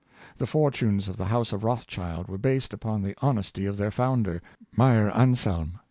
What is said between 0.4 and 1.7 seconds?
fortunes of the house of